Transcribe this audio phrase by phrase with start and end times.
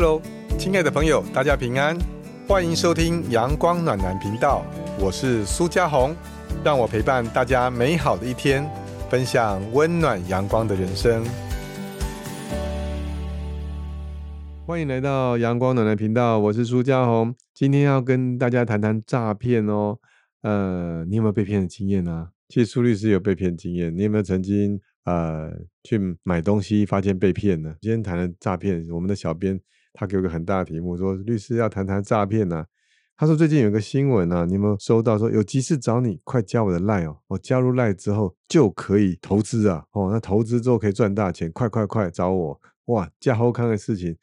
[0.00, 0.22] Hello，
[0.56, 1.98] 亲爱的朋友，大家平安，
[2.46, 4.64] 欢迎收听阳光暖男频道，
[5.00, 6.14] 我是苏家红，
[6.64, 8.64] 让我陪伴大家美好的一天，
[9.10, 11.24] 分享温暖阳光的人生。
[14.64, 19.98] 欢迎来到阳光暖男频道，我是苏家红，今天要跟大家谈谈诈骗哦。
[20.42, 22.28] 呃，你有没有被骗的经验呢？
[22.48, 25.50] 其实苏律师有被骗经验，你有没有曾经呃
[25.82, 27.74] 去买东西发现被骗呢？
[27.80, 29.60] 今天谈的诈骗，我们的小编
[29.98, 32.64] 他给我个很大的题目，说律师要谈谈诈骗呢。
[33.16, 35.18] 他说最近有个新闻啊，你有没有收到？
[35.18, 43.10] 说有急事找你，快加我的 Line 哦，我加入 Line 之后就可以投资啊，哦，那投资之后可以赚大钱，快快快找我哇！
[43.18, 44.16] 加好康的事情，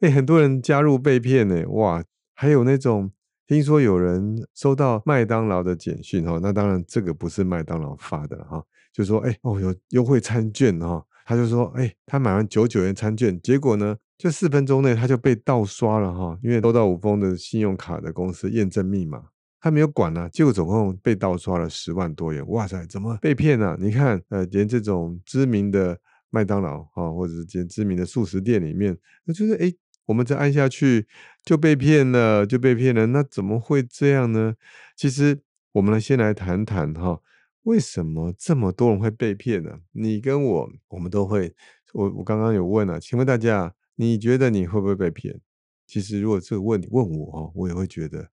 [0.00, 2.02] 哎，很多人加入被骗呢，哇，
[2.34, 3.12] 还有那种。
[3.46, 8.62] 听说有人收到麦当劳的简讯哈，那当然这个不是麦当劳发的哈，
[8.92, 19.24] 就说哎哦有优惠餐券哈，他就说哎他买完九九元餐券，结果呢就四分钟内他就被盗刷了哈，因为收到五峰的信用卡的公司验证密码，
[19.58, 23.74] 他没有管呢，结果总共被盗刷了十万多元，哇塞，怎么被骗呢？
[23.80, 25.98] 你看呃连这种知名的
[26.28, 29.72] 麦当劳啊，或者是知名的素食店里面，那就是哎。
[30.06, 31.06] 我们再按下去
[31.44, 33.06] 就被骗了，就被骗了。
[33.06, 34.56] 那怎么会这样呢？
[34.96, 37.20] 其实我们来先来谈谈哈，
[37.62, 39.78] 为什么这么多人会被骗呢？
[39.92, 41.54] 你跟我，我们都会。
[41.92, 45.38] 我我刚刚有问了，请问大家，你觉得你会不会被骗？
[45.86, 48.30] 其实如果这个问你问我，我也会觉得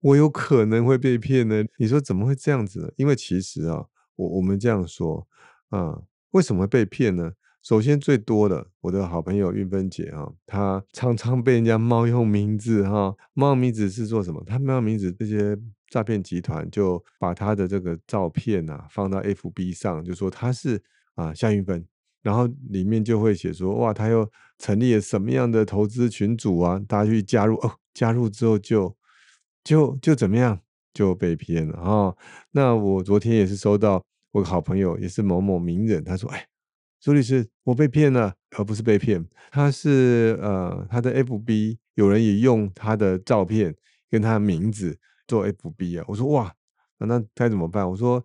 [0.00, 1.64] 我有可能会被骗呢。
[1.78, 2.92] 你说怎么会这样子呢？
[2.96, 5.26] 因为其实啊，我我们这样说
[5.70, 7.32] 啊，为什么会被骗呢？
[7.60, 14.44] 首先最多的，我的好朋友运芬姐啊，她常常被人家冒用名字哈，冒名字是做什么？
[14.46, 15.58] 她冒名字，这些
[15.88, 20.80] 诈骗集团就把她的这个照片啊放到 FB 上，就说她是
[21.14, 21.84] 啊夏运芬，
[22.24, 26.82] 然后里面就会写说哇，他又成立了什么样的投资群组啊？
[26.88, 28.96] 大家去加入哦，加入之后就
[29.62, 30.58] 就就怎么样
[30.92, 32.16] 就被骗了哈。
[32.50, 34.02] 那我昨天也是收到
[34.32, 36.44] 我好朋友，也是某某名人，他说哎。
[37.00, 39.22] 朱律师，我被骗了，而不是被骗。
[39.50, 43.76] 他是呃，他的 FB 有人也用他的照片
[44.10, 44.98] 跟他的名字
[45.28, 46.04] 做 FB 啊。
[46.08, 46.50] 我说哇，
[46.96, 47.86] 那该怎么办？
[47.86, 48.24] 我说，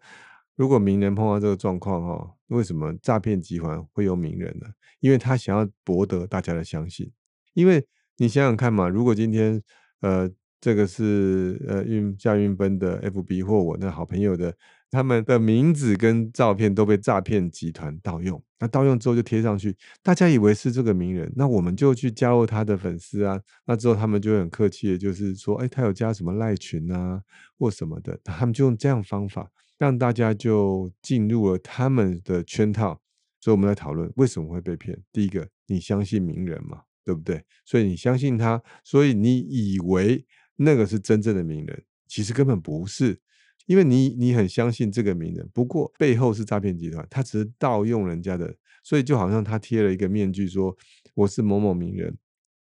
[0.55, 4.67] 如果明年碰到这个状况哈，为什么诈骗集团会有名人呢？
[4.99, 7.11] 因为他想要博得大家的相信。
[7.53, 7.85] 因为
[8.17, 9.61] 你想想看嘛，如果今天
[10.01, 10.29] 呃，
[10.61, 14.53] 这个是呃运夏运奔的 FB 或我那好朋友的。
[14.91, 27.21] 他们的名字跟照片都被诈骗集团盗用，那盗用之后就贴上去，大家以为是这个名人，那我们就去加入他的粉丝啊，那之后他们就很客气的，就是说，哎，他有加什么赖群啊
[27.59, 33.01] 或什么的，他们就用这样方法让大家就进入了他们的圈套，
[33.39, 35.01] 所以我们来讨论为什么会被骗。
[35.11, 37.43] 第一个，你相信名人嘛，对不对？
[37.65, 40.23] 所以你相信他，所以你以为
[40.57, 43.19] 那个是真正的名人，其实根本不是。
[43.67, 48.53] 因为你你很相信这个名人，不过背后是诈骗集团，他只是盗用人家的，
[48.83, 50.75] 所以就好像他贴了一个面具说
[51.13, 52.17] 我是某某名人，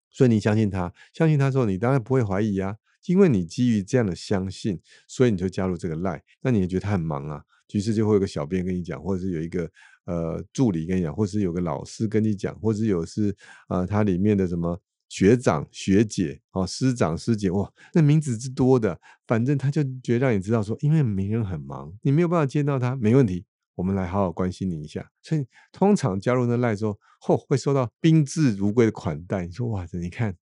[0.09, 7.43] 所以你相信他，相信他之后，你当然不会怀疑啊，因为你基于这样的相信，所以你就加入这个赖，那你也觉得他很忙啊，
[7.73, 9.69] 于是就会有个小编跟你讲，或者是有一个
[10.05, 13.35] 呃助理跟你讲，或者是有个老师跟你讲，或者有是
[13.67, 14.81] 啊他里面的什么。
[15.07, 23.45] 学长、学姐、哦，师长、师姐，哇，那名字之多的，反正他就觉得让你知道说，因为名人很忙，你没有办法见到他，没问题，
[23.75, 25.07] 我们来好好关心你一下。
[25.21, 29.45] 所以通常加入那赖之后，嚯，会收到宾至如归的款待。
[29.45, 30.35] 你说哇，这你看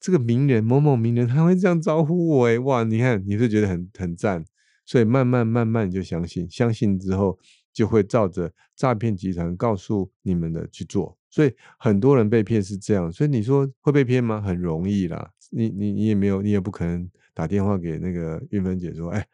[0.00, 4.44] 这个名人某某名人，他会这样招呼我，哎，哇，你看你是觉得很很赞，
[4.84, 7.38] 所以慢慢慢慢就相信，相信之后
[7.72, 11.16] 就会照着诈骗集团告诉你们的去做。
[11.30, 14.40] 所以很多人被骗是这样，所以你说会被骗吗？
[14.40, 19.26] 很容易啦，你你你也没有，你也不可能打电话给那个玉芬姐说，哎，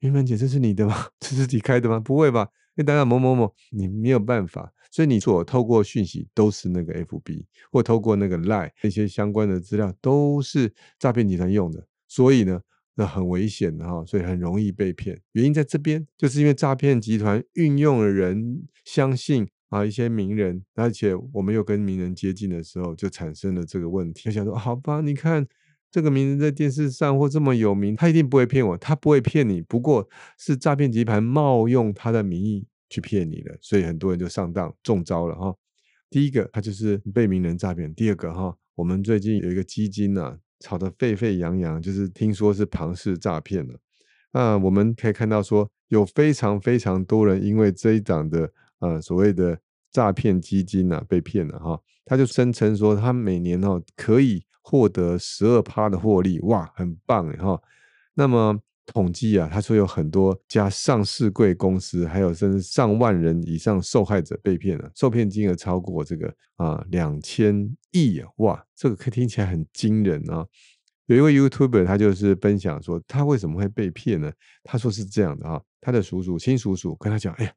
[0.00, 0.94] 玉芬姐，这是你的吗？
[1.20, 1.98] 这是你开的吗？
[2.00, 2.48] 不会吧？
[2.74, 4.72] 那当然某某某，你没有办法。
[4.96, 12.62] 所以你所透过讯息都是那个 FB 或透过那个 Line 那些相关的资料都是诈骗集团用的，所以呢，
[12.94, 15.20] 那很危险的哈，所以很容易被骗。
[15.32, 19.46] 原因在这边，就是因为诈骗集团运用了人相信。
[19.68, 24.22] 啊，一些名人，而且我们又跟名人接近的时候，就产生了这个问题。
[24.22, 25.44] 就想说，好吧，你看
[25.90, 29.60] 这个名人在电视上或这么有名，他一定不会骗我，他不会骗你。
[29.60, 30.08] 不过
[30.38, 35.54] 是诈骗集团冒用他的名义去骗你了，所以很多人就上当中招了哈。
[36.10, 43.78] 第一个，他就是被名人诈骗；第二个，哈，我们最近有一个基金呢，炒得沸沸扬扬，就是听说是庞氏诈骗了。
[44.32, 48.52] 那我们可以看到说，有非常非常多人因为这一档的。
[48.78, 49.58] 呃，所谓的
[49.90, 57.58] 诈骗基金啊被骗了哈，他就声称说他每年哦可以获得十二趴的获利，哇，很棒哎哈。
[58.12, 70.46] 那么统计啊，他说有很多家上市贵公司，还有甚至上万人以上受害者被骗了，受骗金额超过这个啊两千亿啊，哇，这个可听起来很惊人啊。
[71.06, 74.32] 有一位 YouTube 他就是分享说他为什么会被骗呢？
[74.64, 77.52] 他说是这样的啊，他的叔叔亲叔叔跟他讲，哎呀，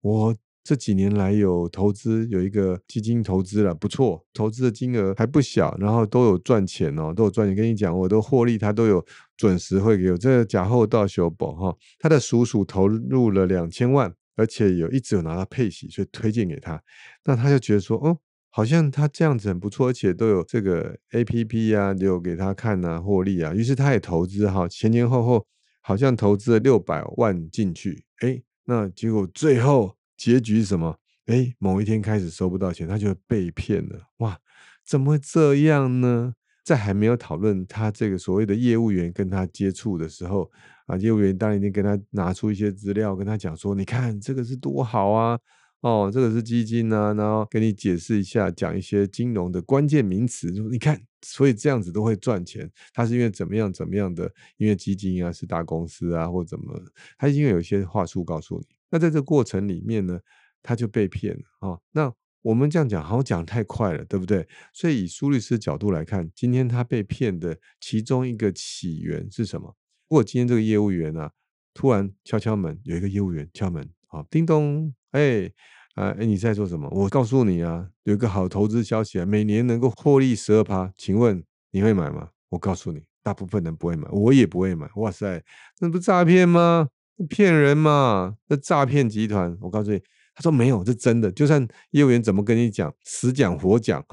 [0.00, 0.34] 我。
[0.62, 7.56] 这几年来有投资，有一个基金投资了，不错，投资的金额还不小，然后都有赚钱哦，都有赚钱。
[7.56, 9.04] 跟你讲，我都获利，他都有
[9.40, 10.14] 准时会给。
[10.18, 16.82] 这个假后到修补哈，他的叔叔投入了两千万，而且有一直有拿到配息，所以推荐给他。
[17.24, 18.18] 那他就觉得说，哦，
[18.50, 23.54] 好像他这样子很不错，而且都有这个 A P P 呀，有给他看呐，获利啊。
[23.54, 25.46] 于是他也投资哈，前前后后
[25.80, 29.96] 好像投资了六百万进去，哎，那结果最后。
[30.20, 30.98] 结局是什么？
[31.28, 33.98] 哎，某一天开始收不到钱，他就被骗了。
[34.18, 34.38] 哇，
[34.86, 36.34] 怎么会这样呢？
[36.64, 40.50] 在还没有讨论他这个所谓的业务员跟他接触的时候，
[40.86, 45.38] 啊，业务员当然已经跟他拿出一些资料，跟他讲说：“你看这个是多好啊，
[45.80, 50.50] 哦，这个是基金啊，然后跟你解释一下，讲一些金融的关键名词。
[50.50, 52.70] 你看，所以这样子都会赚钱。
[52.92, 54.30] 他是因为怎么样怎么样的？
[54.58, 56.80] 因为基金啊是大公司啊，或怎么？
[57.16, 60.18] 他因为有一些话术告诉你。”那在这过程里面呢，
[60.62, 61.78] 他就被骗了啊。
[61.92, 64.46] 那我们这样讲，好像讲太快了，对不对？
[64.72, 69.76] 所以以苏律师角度来看，今天他被骗的其中一个起源是什么？
[70.08, 71.30] 如果今天这个业务员啊，
[71.74, 75.50] 突然敲敲门，有一个业务员敲门，啊，叮咚，哎，
[75.94, 76.88] 啊，哎，你在做什么？
[76.90, 82.30] 我告诉你啊，有一个好投资消息啊，每年能够获利十二趴，请问你会买吗？
[82.48, 84.88] 我告诉你，大部分人不会买，我也不会买。
[84.96, 85.42] 哇塞，
[85.78, 86.88] 那不诈骗吗？
[87.28, 88.36] 骗人嘛？
[88.48, 90.00] 那诈骗集团，我告诉你，
[90.34, 91.30] 他说没有，这真的。
[91.32, 94.04] 就算业务员怎么跟你讲，死讲活讲，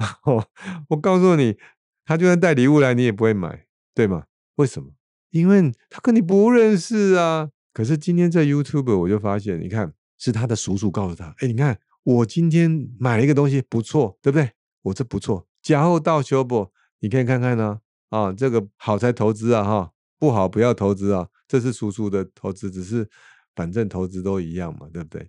[0.88, 1.56] 我告诉你，
[2.04, 4.24] 他就算带礼物来，你也不会买，对吗？
[4.56, 4.90] 为什么？
[5.30, 7.50] 因为他跟你不认识啊。
[7.72, 14.50] 可是今天在 YouTube，我就发现，你看，是他的叔叔告诉他，哎，你看我今天买了一个东西，不错，对不对？
[14.82, 16.72] 我这不错，假后到修不？
[17.00, 17.80] 你可以看看呢。
[18.10, 21.28] 啊，这个好才投资啊，哈，不好不要投资啊。
[21.46, 23.06] 这是叔叔的投资，只是
[23.54, 25.28] 反正投资都一样嘛，对不对？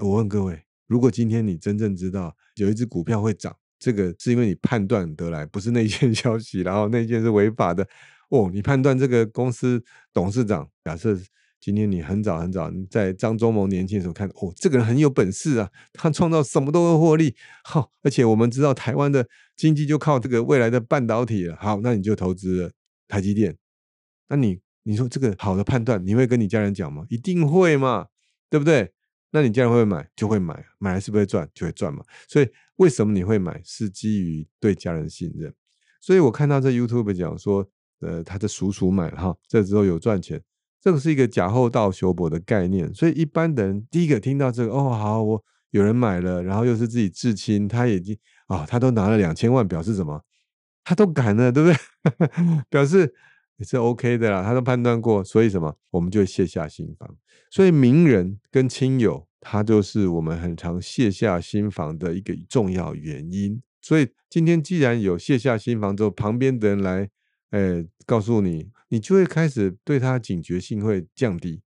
[0.00, 7.86] 我问各位，如果今天你真正知道有一只股票会涨，这个是因为你判断得来，不是内线 消息，然后内线是违法的
[8.30, 8.50] 哦。
[8.52, 11.18] 你判断这个公司董事长，假设
[11.60, 17.34] 今天你很早很早在张忠谋年轻的时候看，哦，这个人很有本事啊，他创造什么都会获利，
[17.64, 22.72] 好，而且我们知道台湾的经济就靠这个未来的半导体了，好，那你就投资
[23.08, 23.56] 台积电，
[24.28, 24.60] 那你。
[24.84, 27.04] 你说这个好的判断，你会跟你家人讲吗？
[27.10, 28.06] 一定会嘛，
[28.48, 28.90] 对不对？
[29.30, 30.08] 那你家人会买？
[30.16, 31.48] 就会买，买了是不是赚？
[31.54, 32.02] 就会赚嘛。
[32.26, 33.60] 所以为什么你会买？
[33.64, 35.52] 是基于对家人的信任。
[36.00, 37.68] 所以我看到这 YouTube 讲说，
[38.00, 40.42] 呃，他的叔叔买了哈，这之后有赚钱，
[40.80, 42.92] 这个是一个假后道修补的概念。
[42.94, 48.16] 所以一般的人第一个听到这个，哦，好，我有人买了，然后又是自己至亲，他已经
[48.46, 50.22] 啊，他都拿了两千万，表示什么？
[50.84, 52.62] 他都敢了，对不对？
[52.70, 53.14] 表示。
[53.58, 57.16] 也是 OK 的啦，他都判断过，所以什么，我们就卸下心防。
[57.50, 63.60] 所以名人跟亲友，他就是我们很常卸下心防的一个重要原因。
[63.80, 67.08] 所以今天既然有卸下心防之后，旁边的人来，
[67.50, 71.62] 呃，告诉你，你就会开始对他警觉性会降低，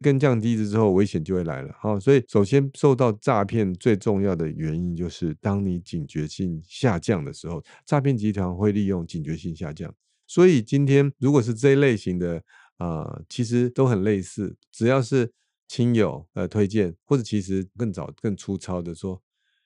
[0.00, 1.72] 跟降低之后，危险就会来了。
[1.78, 9.94] 好，所以首先受到诈骗最重要的原因就是，当你警觉性下降的时候，诈骗集团会利用警觉性下降。
[10.30, 12.40] 所以今天如果是这一类型的，
[12.78, 15.32] 呃，其实都很类似，只要是
[15.66, 19.20] 亲友呃推荐，或者其实更早更粗糙的说，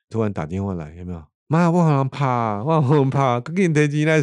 [0.08, 1.22] 突然打电话来，有没有？
[1.48, 4.16] 妈，我好像怕，我好像怕，赶紧提起来，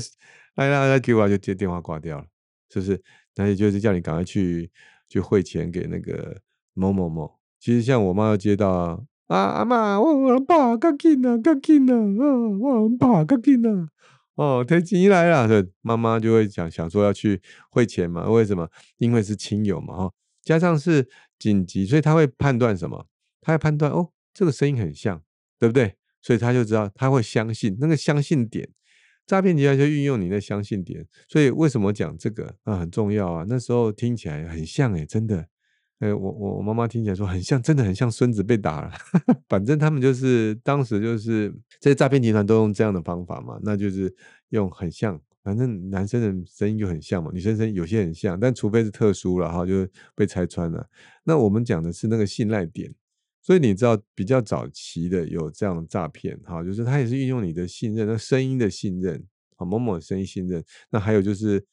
[0.56, 2.26] 来来来，给我就接电话挂掉了，
[2.72, 3.00] 是不是？
[3.36, 4.72] 那也就是叫你赶快去
[5.10, 6.42] 去汇钱给那个
[6.74, 7.32] 某某某。
[7.60, 12.26] 其实像我妈要接到啊，阿妈，我好怕，赶紧啊，赶紧啊，啊，
[12.60, 13.90] 我好怕，赶紧啊。
[14.36, 18.30] 哦，提钱来了，对，妈妈就会想想说要去汇钱嘛？
[18.30, 18.70] 为什么？
[18.98, 21.08] 因为是亲友嘛，哈，加上是
[21.38, 23.08] 紧急，所以他会判断什么？
[23.42, 25.22] 他会判断哦，这个声音很像，
[25.60, 25.96] 对不对？
[26.22, 28.70] 所以他就知道他会相信那个相信点，
[29.28, 31.06] 诈骗集团就运用你的相信点。
[31.28, 33.46] 所以为什么讲这个啊很重要啊？
[33.50, 35.48] 那时候听起来很像诶，真的。
[36.02, 38.92] 哎，我我我妈妈听起来说很像，真的很像孙子被打了。
[39.48, 44.12] 反正他们就是当时就是这些诈骗集团都用这样的方法嘛，那就是
[44.50, 50.84] 用很像，反正男生的声音就很像嘛，女生声音有些很像，但除非是特殊了哈，就被拆穿了。
[51.24, 52.92] 那我们讲的是那个信赖点，
[53.44, 59.24] 所以你知道比较早期的有这样的诈骗，哈，就是他也是运用你的信任，那声音的信任，
[59.58, 60.64] 啊，某某声音信任。
[60.90, 61.64] 那还有就是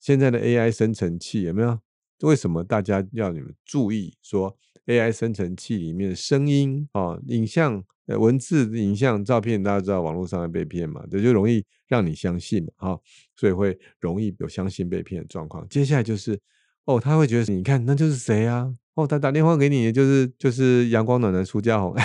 [0.00, 1.78] 现在的 AI 生成器有没有？
[2.24, 11.04] 为什么大家要你们注意说 AI 生成器里面的声音啊、影像、呃文字、影像、照片，大家知道网络上会被骗嘛？
[11.10, 13.00] 这就容易让你相信嘛，哈，
[13.36, 15.66] 所以会容易有相信被骗的状况。
[15.68, 16.38] 接下来就是
[16.84, 18.74] 哦，他会觉得你看那就是谁啊？
[18.94, 21.96] 哦，他打电话给你，就是就是阳光暖男苏家红，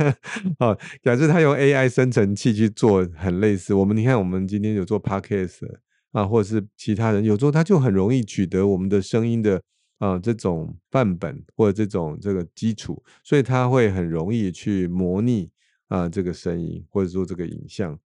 [0.58, 5.68] 哦，假设他用 AI 生成器去做很类似，我们你看我们今天有做 Podcast
[6.12, 9.60] 啊，或者是其他人有时候他就很容易取得我们的声音的
[9.98, 15.50] 啊这种范本或者这种这个基础，所以他会很容易去模拟
[15.88, 17.98] 啊这个声音或者说这个影像。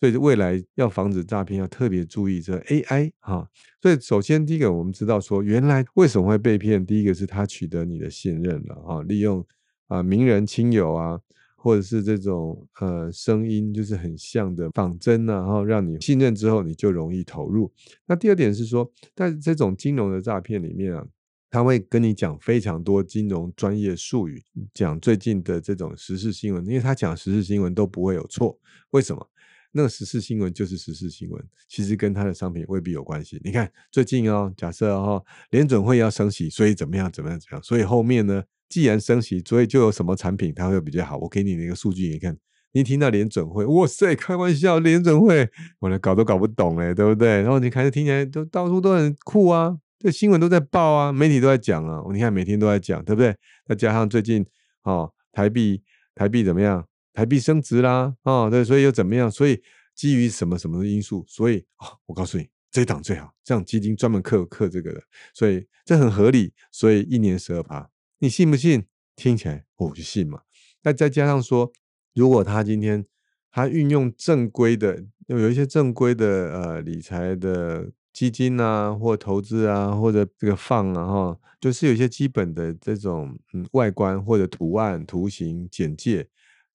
[0.00, 3.46] 所以未来要防止诈骗，要特别注意这 AI 哈。
[3.82, 6.86] 所以首先第一个，我们知道说，原来为什么会被骗？
[6.86, 9.46] 第一个是他取得你的信任了啊，利用
[9.88, 11.20] 啊名人亲友啊，
[11.62, 17.70] 或者是这种呃声音就是很像的仿真啊，然后让你信任之后，你就容易投入。
[18.06, 21.06] 那第二点是说，在这种金融的诈骗里面啊，
[21.50, 28.58] 他会跟你讲非常多金融专业术语，讲最近的这种时事新闻，因为他讲时事新闻都不会有错，
[28.92, 29.26] 为什么？
[29.72, 33.40] 那个时事新闻就是时事新闻，其实跟他的商品未必有关系。
[33.44, 41.18] 你看最近哦，假设哦，联准会要升息，所以怎么样怎么样怎么样，所以后面呢，既然升息，所以就有什么产品它会比较好。
[41.18, 42.34] 我给你那个数据，你看，
[42.72, 45.46] 你听到联准会，哇塞，开玩笑，联准会，
[45.80, 47.42] 我连搞都搞不懂哎，对不对？
[47.42, 53.36] 然后你开始听起来都到处都很酷啊，这新闻都在报啊，媒体都在讲啊，你看每天都在讲，对不对？
[53.66, 54.46] 再加上最近
[54.84, 55.82] 哦，台币
[56.14, 56.86] 台币怎么样？
[57.12, 59.28] 台币升值啦，啊，对，所以又怎么样？
[59.28, 59.60] 所以
[59.96, 65.02] 基于什么什么的因素，所以啊，我告诉你，这一档最好，这样基金专门克克这个的，
[65.34, 67.86] 所以这很合理，所以一年十二趴，
[68.20, 68.84] 你信不信？
[69.16, 70.42] 听起来我就信嘛。
[70.82, 71.72] 那再加上说，
[72.14, 73.04] 如果他今天
[73.50, 86.28] 他运用正规的，有一些正规的呃理财的基金啊，或投资啊，或者这个放啊，哈，就是有一些基本的这种嗯外观或者图案、图形简介。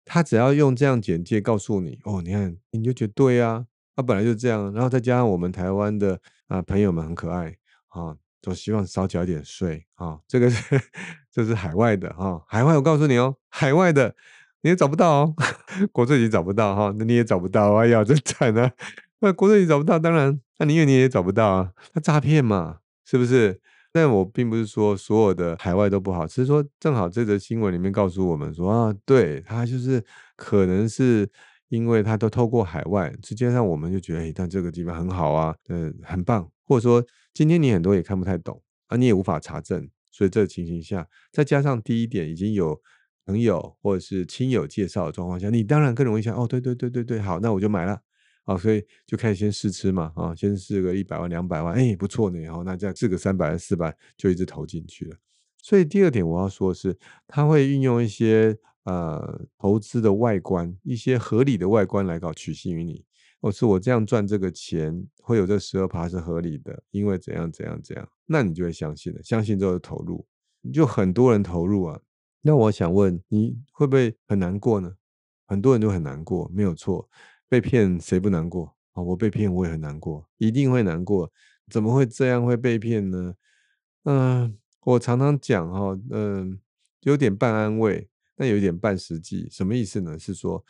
[0.03, 7.55] 他只要用这样简介告诉你，哦，你看你就觉得对啊，他本来就这样，然后再加上我们台湾的啊朋友们很可爱
[7.89, 10.79] 啊，都希望少缴一点税啊，这个是
[11.31, 14.15] 这是海外的哈，海外我告诉你哦，海外的
[14.61, 15.33] 你也找不到哦，
[15.91, 18.71] 国税局找不到哈，那你也找不到，哎呀，真惨啊，
[19.19, 23.59] 那国税局找不到，当然，那你以为你也找不到啊，那诈骗嘛，是不是？
[23.91, 30.03] 但我并不是说所有的海外都不好，只是说正好这则新闻里面告诉我们说啊，对他就是
[30.35, 31.29] 可能是
[31.69, 42.81] 因为他都透过海外，直接上我们就觉得，哎，但这个地方很好啊，呃，很棒，或者说今天你很多也看不太懂啊，你也无法查证，所以这个情形下，再加上第一点已经有
[43.25, 48.01] 朋友或者是亲友介绍的状况下，你当然更容易想，哦，对对对对对，好，那我就买了。
[48.45, 55.17] 啊，所以就开始先试吃嘛，啊，先试个一百万、两百万，哎，不错呢，然后那再试个三百万、四百，就一直投进去了。
[55.63, 56.95] 所以第二点我要说的是，
[57.25, 63.03] 他会运用一些呃投资的外观，一些合理的外观来搞取信于你。
[63.45, 70.25] 我是我这样赚这个钱，会有这十二趴是合理的，因为怎样怎样怎样，那你就会相信了，相信之后投入，
[70.73, 72.01] 就很多人投入啊。
[72.41, 74.95] 那我想问，你会不会很难过呢？
[75.45, 77.07] 很多人都很难过，没有错。
[77.47, 79.03] 被骗谁不难过啊？
[79.03, 81.31] 我被骗我也很难过，一定会难过。
[81.69, 83.35] 怎么会这样会被骗呢？
[84.05, 86.59] 嗯，我常常讲哈，嗯，
[87.01, 89.47] 有点半安慰，但有一点半实际。
[89.51, 90.17] 什么意思呢？
[90.17, 90.65] 是说，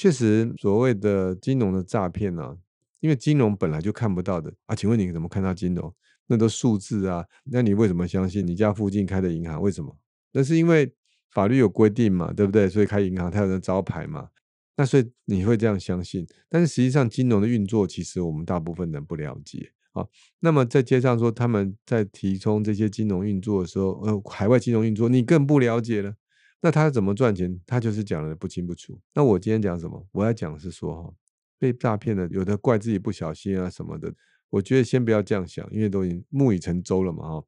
[0.00, 2.56] 确实所谓的金融的诈骗呢，
[3.00, 4.74] 因为金融本来就看不到的啊。
[4.74, 5.94] 请问你怎么看到金融？
[6.26, 7.22] 那都数字啊。
[7.44, 9.60] 那你为什么相信你家附近开的银行？
[9.60, 9.94] 为什么？
[10.32, 10.90] 那是因为
[11.30, 12.66] 法律有规定嘛，对不对？
[12.66, 14.30] 所以开银行它有那招牌嘛。
[14.74, 20.06] 那所以你会这样相信，但是实际上金融的运作，其实我们大部分人不了解啊。
[20.38, 26.14] 那么再加上说，他们在提供这些金融运作的时候，呃，海外金融运作你更不了解了。
[26.60, 27.60] 那他怎么赚钱？
[27.66, 29.00] 他就是讲的不清不楚。
[29.14, 30.06] 那我今天讲什么？
[30.12, 31.14] 我要讲的是说哈，
[31.58, 34.12] 被诈骗的有的怪自己不小心啊什么的。
[34.50, 37.44] 我觉得先不要这样想，因为都已经木已成舟了嘛哈。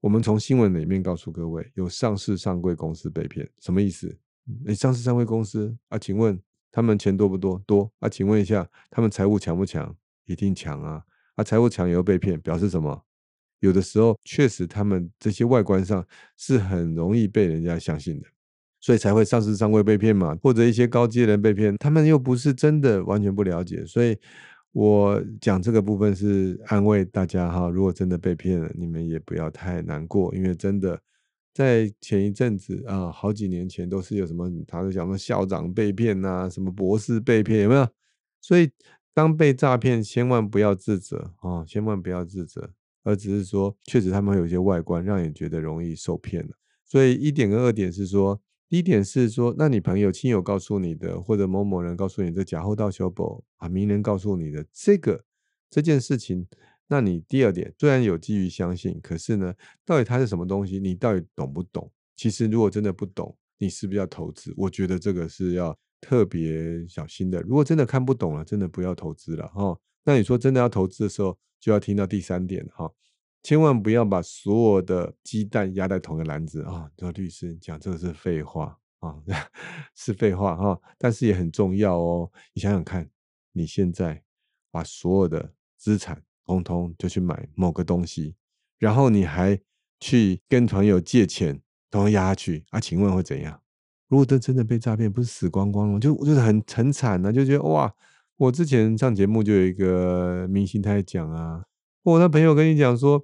[0.00, 4.18] 我们从新闻里面告诉各位，有上市上柜公司被骗，什么意思？
[4.64, 5.98] 你上市上柜公司啊？
[5.98, 6.40] 请问？
[6.70, 7.62] 他们钱多不多？
[7.64, 8.08] 多啊！
[8.08, 9.96] 请问一下，他们财务强不强？
[10.24, 11.04] 一定强啊！
[11.36, 13.04] 啊，财务强也会被骗，表示什么？
[13.60, 16.04] 有的时候确实他们这些外观上
[16.36, 18.26] 是很容易被人家相信的，
[18.84, 24.14] 所以才会上市上柜被骗嘛，或者一些高阶人被骗，他们又不是真的完全不了解，所以
[24.72, 27.70] 我讲这个部分是安慰大家哈。
[27.70, 31.00] 如果真的被骗了，你们也不要太难过，因为真的
[31.54, 37.88] 在前一阵子啊，好几年前都是有什么，他就讲什么校长被骗呐，什么博士被骗，有没有？
[38.42, 38.70] 所以
[39.14, 42.68] 当被诈骗，千万不要自责啊，千万不要自责，
[43.02, 46.50] 而只是说，确实他们有些外观让你觉得容易受骗了。
[46.84, 55.24] 所以一点跟二点是说，第一点是说，那你朋友亲友告诉你的，或者某某人告诉你的假后道修补啊，名人告诉你的这个
[55.70, 56.46] 这件事情。
[56.86, 59.54] 那你第二点虽然有基于相信，可是呢，
[59.84, 60.78] 到底它是什么东西？
[60.78, 61.90] 你到底懂不懂？
[62.16, 64.52] 其实如果真的不懂，你是不是要投资？
[64.56, 67.40] 我觉得这个是要特别小心的。
[67.42, 69.78] 如果真的看不懂了，真的不要投资了哈。
[70.04, 72.90] 那你说真的要投资的时候，就要听到第三点哈，
[73.44, 76.90] 千万不要把所有的鸡蛋压在同一个篮子啊。
[76.96, 79.14] 这律师讲这个是废话啊，
[79.94, 82.28] 是废话哈，但是也很重要哦。
[82.54, 83.08] 你想想看，
[83.52, 84.20] 你现在
[84.72, 86.20] 把所有的资产。
[86.46, 88.34] 通通就去买某个东西，
[88.78, 89.58] 然后你还
[89.98, 91.54] 去跟朋友借钱，
[91.90, 92.78] 通通压下去啊？
[92.78, 93.62] 请问会怎样？
[94.08, 95.98] 如果真真的被诈骗，不是死光光了？
[95.98, 97.90] 就就是很很惨呢，就觉得哇！
[98.36, 101.64] 我之前上节目就有一个明星他在讲啊，
[102.04, 103.22] 我那朋友跟你讲说，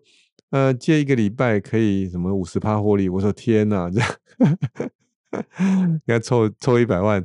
[0.51, 4.01] 呃，借一个礼拜可以什么五十趴获利，我说天哪，这
[5.61, 7.25] 应该 凑凑一百万，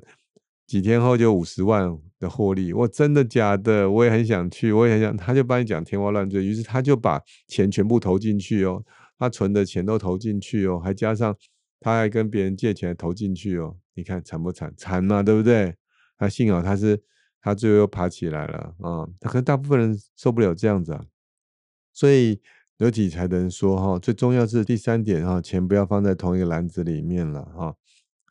[0.67, 1.97] 几天后就五十万。
[2.17, 3.91] 的获利，我真的假的？
[3.91, 5.17] 我也很想去，我也很想。
[5.17, 8.81] 他就帮你讲天花乱坠，于是他就把钱全部投进去哦，
[9.19, 11.35] 他存的钱都投进去哦，还加上
[11.81, 13.75] 他还跟别人借钱投进去哦。
[13.95, 14.74] 你看惨不惨？
[14.77, 15.75] 惨嘛，对不对？
[16.17, 16.97] 他幸好他是
[17.41, 19.05] 他最后又爬起来了啊。
[19.19, 21.03] 他可能大部分人受不了这样子啊，
[21.95, 22.39] 所以
[22.77, 27.75] 有理财的人说哈，最重要是第三点哈，钱不要放在同一个篮子里面了哈。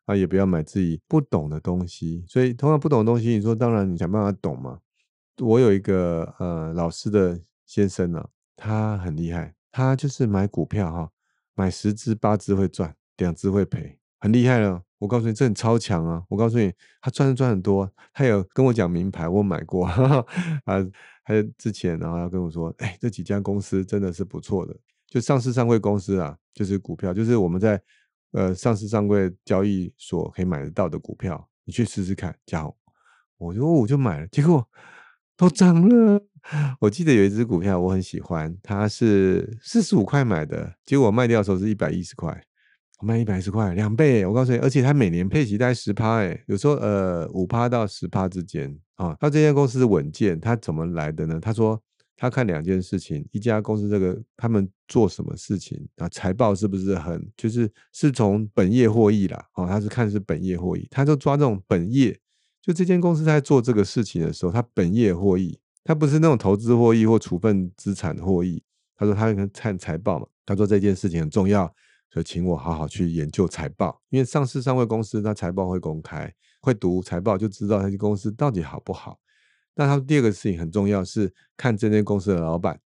[0.04, 4.78] 啊，也不要买自己不懂的东西，所以同样不懂的东西，你说当然你想办法懂嘛。
[5.38, 8.23] 我有一个呃老师的先生呢，
[8.54, 11.11] 他很厉害，他就是买股票哈，
[11.54, 14.83] 买十只八只会赚，两只会赔，很厉害了。
[15.05, 16.23] 我告诉你，这很超强啊！
[16.31, 20.25] 我告诉你，他赚是赚很多，他有跟我讲名牌，我买过啊。
[21.23, 24.75] 还有之前然后要跟我说，哎，这几家公司真的是不错的，
[25.07, 27.81] 就上市上柜公司啊，就是股票，就是我们在。
[28.37, 32.37] 呃，上市上柜交易所可以买得到的股票，你去试试看。
[32.45, 32.77] 加红，
[33.38, 34.69] 我就我就买了，结果
[35.37, 36.21] 都涨了。
[36.81, 42.45] 我记得有一只股票我很喜欢，它是四十五块买的，结果卖掉的时候是一百一十块，
[43.05, 44.25] 卖一百十块，两倍。
[44.27, 49.17] 我告诉你，而且它每年配息大概十趴，哎，有时候呃五趴到十趴之间啊。
[49.21, 51.38] 它这家公司稳健，它怎么来的呢？
[51.40, 51.81] 他说。
[52.17, 56.09] 他看两件事情，一家公司这个他们做什么事情啊？
[56.09, 59.45] 财报是不是很就是是从本业获益啦？
[59.57, 62.17] 哦，他是看是本业获益，他就抓这种本业，
[62.62, 68.62] 就这间公司在做这个事情的时候，他本业获益，他不是那种投资获益或处分资产获益。
[68.97, 71.71] 他说他看财报嘛，他说这件事情很重要，
[72.11, 79.19] 所以请我好好去研究财报，因为上市上位公司它财报会公开，会读财报就知道这公司到底好不好。
[79.75, 82.81] 那他第二个事情很重要，是看这间公司的老板，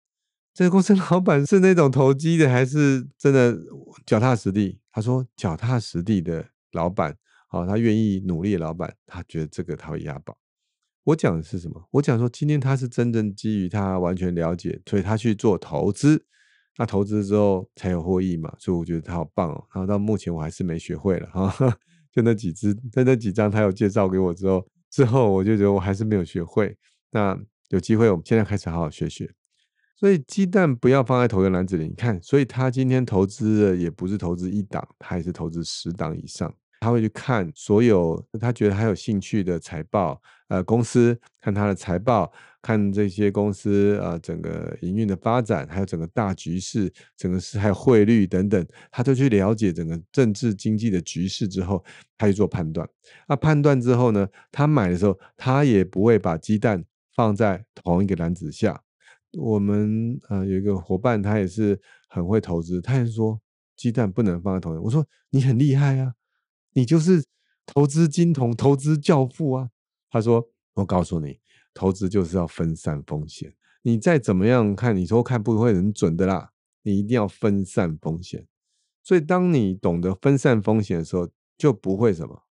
[0.53, 3.59] 这间公司老板是那种投机的，还是真的
[4.05, 4.79] 脚踏实地？
[4.92, 7.16] 他说脚踏实地的老板，
[7.48, 10.37] 好，他愿意努力的老板，他觉得这个他会押宝。
[11.05, 11.83] 我讲的是什么？
[11.90, 16.27] 我讲说今天他是真正基于他完全了解，所以他去做投资，
[16.76, 19.64] 那投资之后才有获益嘛，所以我觉得他好棒哦。
[19.72, 21.78] 然后到目前我还是没学会了哈，
[22.12, 24.66] 就那几只，在那几张他有介绍给我之后。
[24.90, 26.76] 之后我就觉得我还是没有学会，
[27.10, 27.37] 那
[27.70, 29.28] 有机会我们现在开始好好学学。
[29.96, 36.54] 所以鸡蛋不要放在同一个篮子里，你看，所以他今天投资的也不是投资一档，他也是投资十档以上。
[36.78, 42.32] 他会去看所有他觉得他有兴趣的财报，呃，公司看他的财报，
[42.64, 51.85] 看这些公司呃整个营运的发展，还有整个大局势，整个是还有汇率等等，他就去了解整个政治经济的局势之后，
[52.16, 52.88] 他去做判断。
[53.29, 56.83] 那判断之后呢，他买的时候，他也不会把鸡蛋
[57.14, 58.83] 放在同一个篮子下。
[59.38, 63.38] 我们呃有一个伙伴，他也是很会投资，他也说
[63.77, 64.81] 鸡蛋不能放在同一个。
[64.83, 66.14] 我说你很厉害啊。
[66.77, 67.24] 你就是
[67.64, 69.68] 投资金童、投资教父啊！
[70.11, 71.38] 他说：“我告诉你，
[71.74, 73.52] 投资就是要分散风险。
[73.82, 76.52] 你再怎么样看，你说看不会很准的啦。
[76.82, 78.46] 你一定要分散风险。
[79.02, 82.42] 所以，当你懂得分散风险的时候，就不会什么，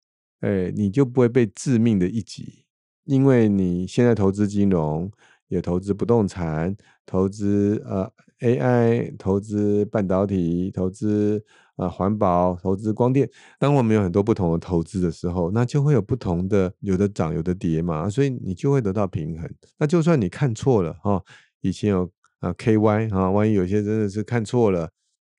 [0.41, 2.65] 哎，你就不会被致命的一击。
[3.05, 5.11] 因为你现在投资金融，
[5.47, 8.11] 也投资不动产，投资呃
[8.43, 11.43] AI，投资半导体，投资。”
[11.75, 13.27] 啊，环保投资光电，
[13.57, 19.51] 当我们有很多不同的投资的时候，那就会有不同的，有的涨，有的跌嘛，所以你就会得到平衡。
[19.79, 21.23] 那就算你看错了哈，
[21.61, 22.07] 以前有
[22.41, 24.91] 啊 KY 啊，万一有些真的是看错了，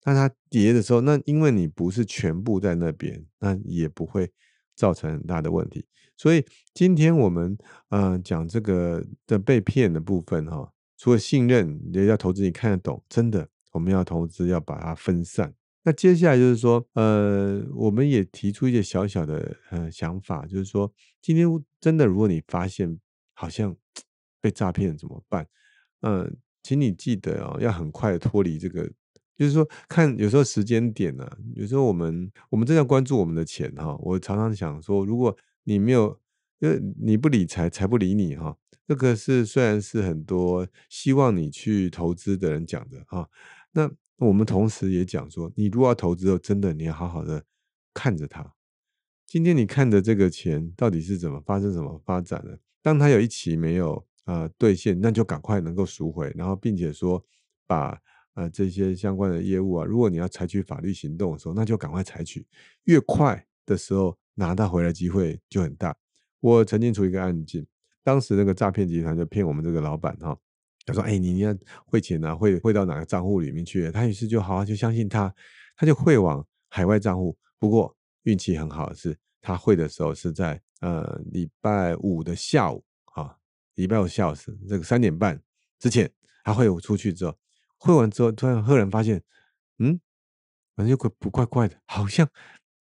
[0.04, 4.32] 那它跌的时候，那因为你不是全部在那边，那也不会
[4.74, 5.86] 造成很大的问题。
[6.16, 7.56] 所以今天我们
[7.90, 15.54] 呃讲这个的被骗的部分哈，除了信任，也要投资你看得懂，真的我们要投资要把它分散。
[15.82, 21.46] 那接下来就是说，呃，我们也提出一些小小的呃想法，就是说，今天
[21.78, 22.98] 真的如果你发现
[23.34, 23.76] 好像
[24.40, 25.46] 被诈骗怎么办？
[26.00, 28.90] 嗯，请你记得哦，要很快的脱离这个，
[29.36, 33.94] 就是说，看有时候时间点呢，有时候我们我们真的要关注我们的钱哈。
[34.00, 36.18] 我常常想说，如果你没有，
[36.60, 38.56] 因为你不理财，财不理你哈。
[38.86, 43.28] 这个是虽然是很多希望你去投资的人讲的啊，
[43.72, 43.90] 那。
[44.18, 47.44] 我们同时也讲说，你如果要投资，真的你要好好的
[47.92, 48.54] 看着它。
[49.26, 52.56] 今天你看的这个钱到底是怎么发生、怎么发展的？
[52.80, 57.22] 当它有一期没有呃兑现，那就赶快能够赎回，然后并且说
[57.66, 58.00] 把
[58.34, 62.46] 呃这些相关的业务啊，如果你要采取法律行动的时候，那就赶快采取，
[62.84, 65.94] 越快的时候拿到回来机会就很大。
[66.38, 67.66] 我曾经出一个案件，
[68.04, 70.38] 当时那个诈骗集团就骗我们这个老板哈。
[70.86, 75.34] 他说：“哎，你要汇钱呢，汇汇到哪个账户里面去？”他于是就好好就相信他，
[75.76, 77.34] 他就汇往海外账户。
[77.58, 83.34] 不过运气很好的是，他汇的时候是在呃礼拜五的下午啊，
[83.76, 85.40] 礼拜五下午是这个三点半
[85.78, 86.10] 之前，
[86.44, 87.34] 他汇出去之后，
[87.78, 89.22] 汇完之后突然赫然发现，
[89.78, 89.98] 嗯，
[90.76, 92.28] 反正就怪不怪怪的，好像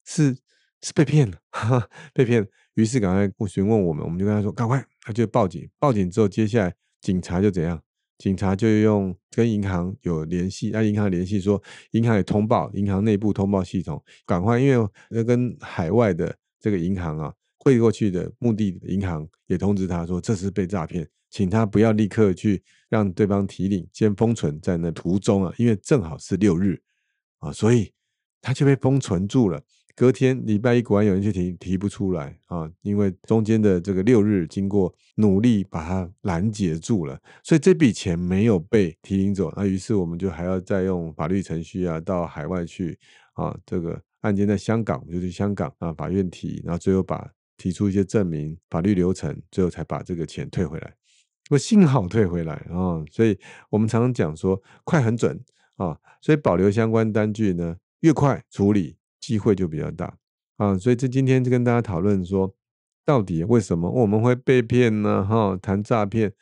[0.04, 0.38] 是
[0.82, 2.46] 是被骗了哈， 被骗。
[2.76, 7.82] 于是赶快询问我们，我们就跟他说：“赶快！”他就报警，报警之后，接下来警察就怎样？
[8.20, 26.82] 警察就用跟银行有联系，那银行联系说，银行也通报，银行内部通报系统，赶快，因为要跟海外的这个银行啊汇过去的目的银行也通知他说这是被诈骗，请他不要立刻去让对方提领，先封存在那途中啊，因为正好是六日
[27.40, 27.92] 啊，所以
[28.42, 29.62] 他就被封存住了。
[29.96, 39.54] 隔天礼拜一，果然有人去提，提不出来啊，因为中间的这个六日，经过努力把它拦截住了，所以这笔钱没有被提领走。
[39.56, 42.98] 那于是我们就还要再用法律程序啊，到海外去
[43.34, 50.92] 啊，这个案件在香港，我们就去香港啊法院提，然后最后把提出一些证明、法律流程，最后才把这个钱退回来。
[51.52, 53.38] 我幸好退回来啊，所以
[53.70, 55.40] 我们常常讲说快很准
[55.76, 58.96] 啊，所以保留相关单据呢，越快处理。
[59.24, 60.18] 机会就比较大
[60.58, 62.54] 啊，所以这今天就跟大家讨论说，
[63.06, 65.24] 到底为什么我们会被骗呢？
[65.24, 66.34] 哈，谈诈骗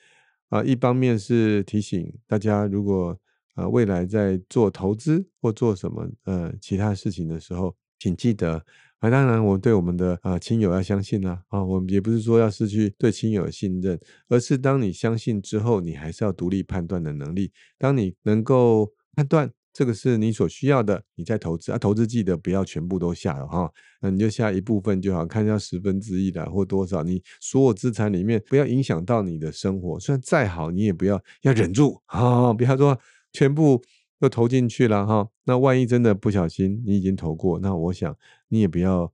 [0.50, 3.16] 啊，一方面是提醒大家，如果
[3.56, 8.66] 呃未来在做投资或做什么呃其他事情的时候，请记得
[8.98, 19.52] 啊，当然我对我们的啊亲友要相信啦啊，我们也不是说要失去对亲友的信任，而是当你相信之后，你还是要独立判断的能力，当你能够判断。
[19.74, 33.00] 这个是你所需要的，你在投资啊，投资记得不要全部都下了哈，那你就下一部分就好，看一下十分之一的或多少，你所有资产里面不要影响到你的生活，虽然再好你也不要要忍住啊，不要说
[33.32, 33.82] 全部
[34.20, 38.14] 都投进去了哈，那万一真的不小心你已经投过，那我想
[38.50, 39.10] 你也不要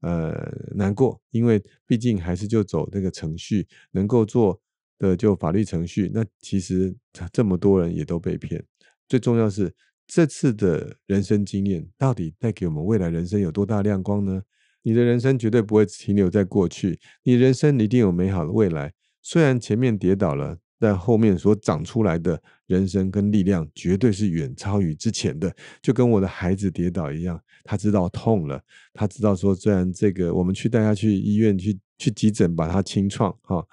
[0.00, 0.34] 呃
[0.74, 4.60] 难过，因为毕竟还是就走那个程序，能够做
[4.98, 6.92] 的就法律程序，那其实
[7.32, 8.60] 这么多人也都被骗，
[9.08, 9.72] 最重要是。
[10.12, 14.42] 这次的人生经验到底带给我们未来人生有多大亮光呢？
[14.82, 18.92] 你的人生绝对不会停留在过去，你人生一定有美好的未来。
[19.22, 25.54] 虽然前面跌倒了，但后面所长出来的人生跟力量绝对是远超于之前的。
[25.80, 28.60] 就跟我的孩子跌倒一样，他知道痛了，
[28.92, 33.64] 他知道说，虽然这个我们去带他去医院去去急诊把他清创哈，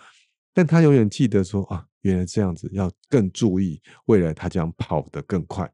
[0.53, 5.67] 但他永远记得说啊，原来这样子要更注意，未来他将跑得更快。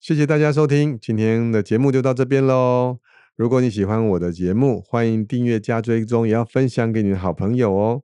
[0.00, 2.98] 谢谢大家收听，今天的节目就到这边喽。
[3.36, 8.02] 如果你喜欢我的节目，欢迎订阅加追踪，也要分享给你的好朋友哦。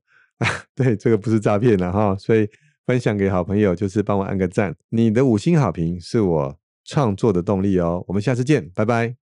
[0.74, 2.46] 对，这个不是诈骗了哈，所以
[2.84, 8.04] 分享给好朋友就是帮我按个赞，你的五星好评是我创作的动力哦。
[8.08, 9.25] 我们下次见，拜拜。